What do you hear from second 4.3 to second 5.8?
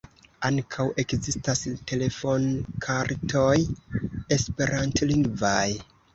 esperantlingvaj.